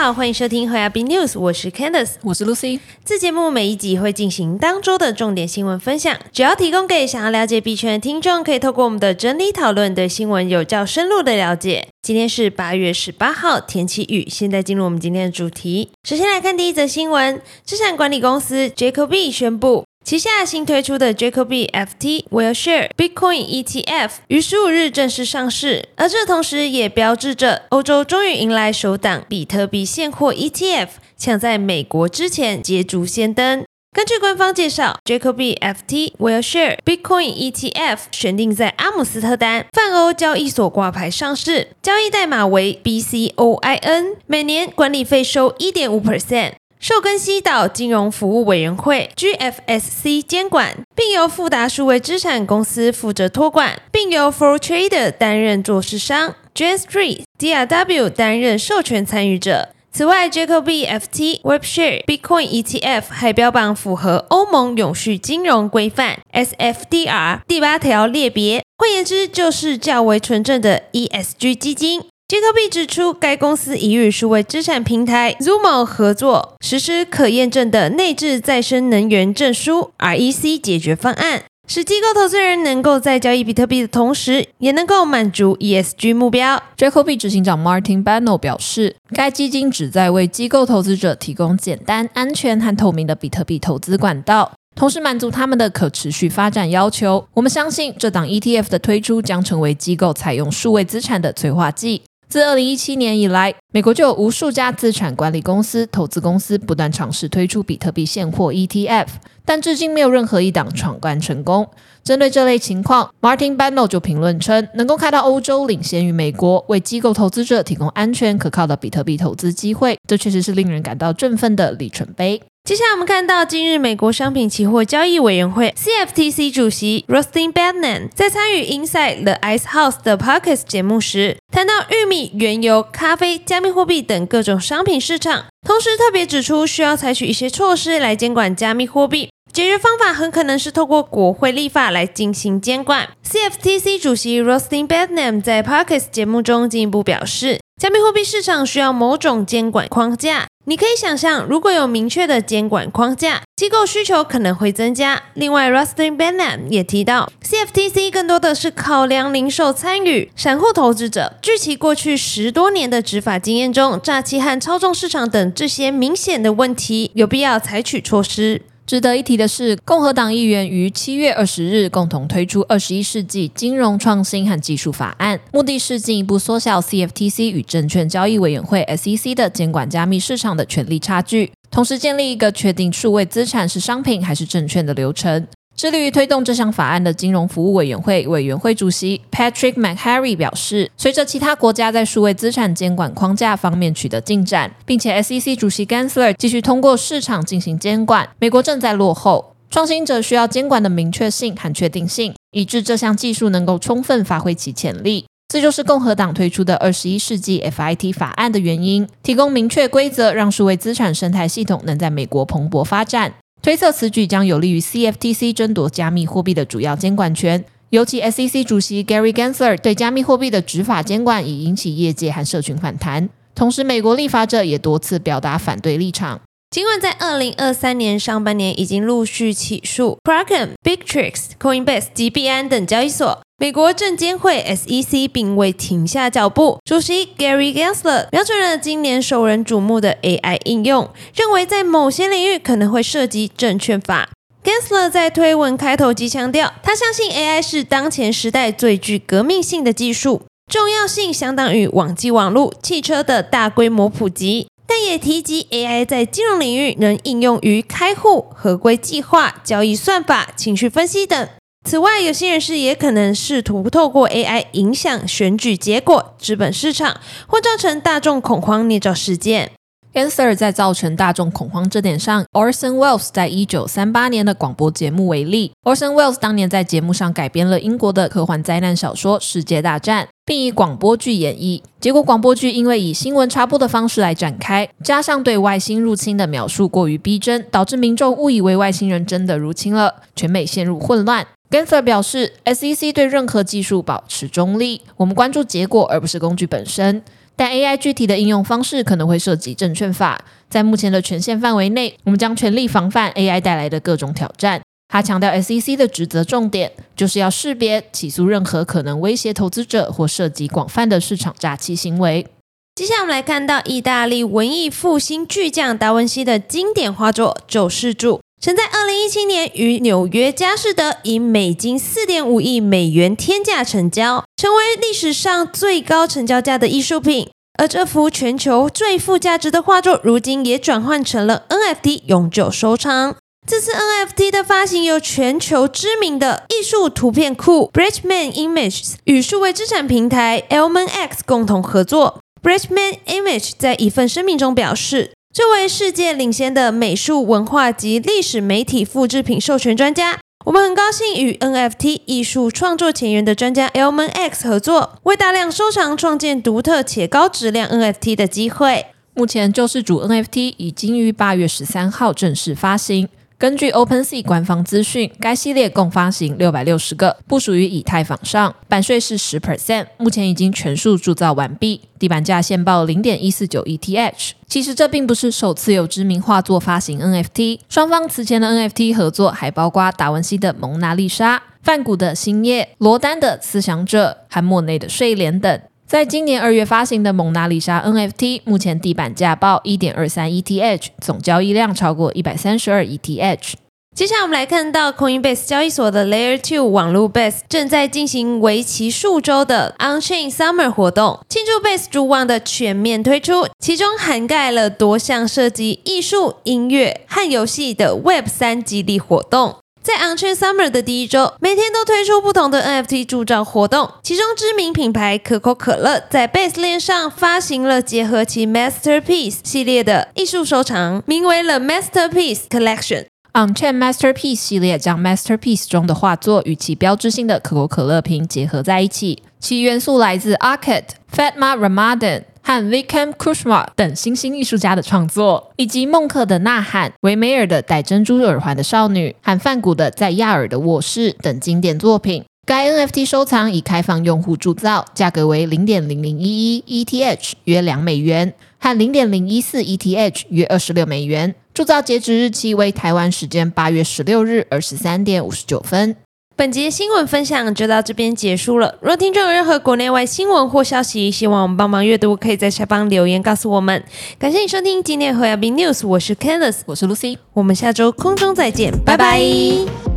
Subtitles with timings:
[0.00, 2.78] 好，欢迎收听 h o b News，我是 Candice，我是 Lucy。
[3.04, 11.88] 这节目每一集会进行当周的重点新闻分享，主要提供给想要了解币圈的听众，可以透过我们的整理讨论，对新闻有较深入的了解。
[12.00, 14.28] 今天是八月十八号，天气雨。
[14.30, 15.90] 现在进入我们今天的主题。
[16.08, 19.84] 首先来看第一则新闻，资产管理公司 Jacoby 宣布。
[20.08, 33.62] 旗下新推出的 Jacoby FT Will Share Bitcoin ETF 于十五日正式上市，而这同时也标志着欧洲终于迎来首档比特币现货 ETF，抢在美国之前捷足先登。
[33.92, 46.52] 根据官方介绍，Jacoby FT Will Share Bitcoin ETF 选定在阿姆斯特丹泛欧交易所挂牌上市，交易代码为 BCOIN，每年管理费收一点五 percent。
[46.80, 59.70] 受根西岛金融服务委员会 （GFSC） 监管，并由富达数位资产公司负责托管，并由 For Trader 担任做市商，Jan Street DRW 担任授权参与者。
[59.90, 72.02] 此外，Jacoby FT WebShare Bitcoin ETF 还标榜符合欧盟永续金融规范 （SFDR） 第八条列别，换言之，就是较为纯正的 ESG 基金。
[72.28, 86.62] 杰克币指出，该公司已与数位资产平台 Zumo 合作，实施可验证的内置再生能源证书 （REC） 解决方案，使机构投资人能够在交易比特币的同时，也能够满足 ESG 目标。
[86.76, 97.26] Jacob 执行长 Martin Bano 表示，该基金旨在为机构投资者提供简单、安全和透明的比特币投资管道，同时满足他们的可持续发展要求。
[97.32, 102.02] 我们相信，这档 ETF 的推出将成为机构采用数位资产的催化剂。
[102.28, 109.06] 自二零一七年以来，美国就有无数家资产管理公司、投资公司不断尝试推出比特币现货 ETF，
[109.48, 111.66] 但至今没有任何一档闯关成功。
[112.04, 122.42] 针对这类情况，Martin Bano 就评论称，能够看到欧洲领先于美国，为机构投资者提供安全可靠的比特币投资机会，这确实是令人感到振奋的里程碑。
[122.64, 139.30] 接下来我们看到，今日美国商品期货交易委员会 （CFTC） 主席 Rustin Bednan 在参与 Inside the Ice House 的 Podcast 节目时，谈到玉米、原油、咖啡、加密货币等各种商品市场，同时特别指出需要采取一些措施来监管加密货币。
[139.58, 143.08] 解决方法很可能是透过国会立法来进行监管。
[143.28, 150.46] CFTC 主席 Rustin Bednan 在 Parkes 节目中进一步表示，加密货币市场需要某种监管框架。
[150.66, 155.20] 你可以想象，如果有明确的监管框架，机构需求可能会增加。
[155.34, 161.34] 另外，Rustin b e n n a m 也提到，CFTC 更多的是考量零售参与、散户投资者。
[161.42, 168.62] 据其过去十多年的执法经验中，诈欺和操纵市场等这些明显的问题，有必要采取措施。
[168.88, 185.46] 值得一提的是，共和党议员于七月二十日共同推出《二十一世纪金融创新和技术法案》，目的是进一步缩小 CFTC 与证券交易委员会 SEC 的监管加密市场的权力差距，同时建立一个确定数位资产是商品还是证券的流程。
[185.78, 199.54] 致力于推动这项法案的金融服务委员会委员会主席 Patrick McHarry 表示，随着其他国家在数位资产监管框架方面取得进展，并且 SEC 主席 Gensler 继续通过市场进行监管，美国正在落后。
[199.70, 205.26] 创新者需要监管的明确性和确定性，以致这项技术能够充分发挥其潜力。
[205.46, 213.34] 这就是共和党推出的二十一世纪 FIT 法案的原因，提供明确规则，让数位资产生态系统能在美国蓬勃发展。
[213.68, 223.28] 推测此举将有利于 CFTC 争夺加密货币的主要监管权，尤其 SEC 主席 Gary Gensler 对加密货币的执法监管已引起业界和社群反弹。
[223.54, 226.40] 同时，美国立法者也多次表达反对立场。
[226.70, 233.40] 尽管在二零二三年上半年已经陆续起诉 Kraken、Bittrex、Coinbase 及币安等交易所。
[233.56, 244.28] 美国证监会 SEC 并未停下脚步，主席 Gary Gensler 瞄准了今年受人瞩目的 AI 应用，认为在某些领域可能会涉及证券法。
[244.62, 261.48] Gensler 在推文开头即强调，他相信 AI 是当前时代最具革命性的技术，重要性相当于网际网络、汽车的大规模普及，但也提及 AI 在金融领域能应用于开户、合规计划、交易算法、情绪分析等。
[261.84, 269.72] 此外，有些人士也可能试图透过 AI 影响选举结果、资本市场，或造成大众恐慌捏造事件。
[270.14, 275.72] Answer 在造成大众恐慌这点上，Orson Welles 在一九三八年的广播节目为例。
[275.84, 281.82] Orson Welles 当年在节目上改编了英国的科幻灾难小说《世界大战》，并以广播剧演绎。
[282.00, 291.46] 结果，广播剧因为以新闻插播的方式来展开，加上对外星入侵的描述过于逼真，导致民众误以为外星人真的入侵了，全美陷入混乱。
[291.70, 297.22] Gensler 表示，SEC 对任何技术保持中立，我们关注结果而不是工具本身。
[297.54, 300.42] 但 AI 具体的应用方式可能会涉及证券法。
[300.70, 304.80] 在目前的权限范围内，我们将全力防范 AI 带来的各种挑战。
[305.08, 312.46] 他强调，SEC 的职责重点就是要识别、起诉任何可能威胁投资者或涉及广泛的市场诈欺行为。
[312.94, 327.48] 接下来我们来看到意大利文艺复兴巨匠达文西的经典画作《救世主》，曾在二零一七年于纽约佳士得以美金四点五亿美元天价成交，成为历史上最高成交价的艺术品。
[327.78, 333.36] 而这幅全球最富价值的画作，如今也转换成了 NFT 永久收藏。
[333.64, 342.40] 这次 NFT 的发行由全球知名的艺术图片库 BridgeMan Images 与数位资产平台 Elmen X 共同合作。
[342.60, 350.38] BridgeMan Image 在一份声明中表示，作为世界领先的美术文化及历史媒体复制品授权专家。
[350.66, 359.06] 我们很高兴与 NFT 艺术创作前沿的专家 Elman X 合作，为大量收藏创建独特且高质量 NFT 的机会。
[359.34, 363.28] 目前救世主 NFT 已经于八月十三号正式发行。
[363.58, 374.50] 根据 OpenSea 官方资讯，该系列共发行六百六十个，部署于以太坊上，版税是十 percent，目前已经全数铸造完毕，地板价现报零点一四九 ETH。
[374.68, 385.80] 其实这并不是首次有知名画作发行 NFT，双方此前的 NFT 合作还包括达文西的《蒙娜丽莎》、梵谷的《星夜》、罗丹的《思想者》和莫内的《睡莲》等。
[386.08, 393.74] 在今年二月发行的蒙娜丽莎 NFT，目前地板价报一点二三 ETH，总交易量超过一百三十二 ETH。
[394.16, 409.76] 接下来我们来看到 Coinbase 交易所的 Layer Two 网络 Base 正在进行为期数周的 Unchain Summer 活动，庆祝 Base 主网的全面推出，其中涵盖了多项涉及艺术、音乐和游戏的 Web 三激励活动。
[410.08, 414.10] 在 Onchain Summer 的第一周，每天都推出不同的 NFT 铸造活动。
[414.22, 423.26] 其中知名品牌可口可乐在 Base 链上发行了结合其 Masterpiece 系列的艺术收藏，名为了 Masterpiece Collection。
[423.52, 432.44] Onchain Masterpiece 系列将 Masterpiece 中的画作与其标志性的可口可乐瓶结合在一起，其元素来自 Arcade、Fatma Ramadan。
[432.68, 442.44] 和 Vikram Kushma 等新兴艺术家的创作，以及孟克的《呐喊》、维梅尔的《戴珍珠耳环的少女》和梵谷的《在亚尔的卧室》等经典作品。
[442.66, 451.54] 该 NFT 收藏已开放用户铸造，价格为零点零零一一 ETH，约两美元，和零点零一四 ETH，约二十六美元。
[451.72, 456.14] 铸造截止日期为台湾时间八月十六日二十三点五十九分。
[456.58, 458.96] 本节新闻分享就到这边结束了。
[459.00, 464.02] 若听众有任何国内外新闻或消息，希望我们帮忙阅读，可以在下方留言告诉我们。
[464.40, 470.07] 感谢你收听今天的 h b News，我是 Candice，我是 Lucy，我们下周空中再见，拜拜。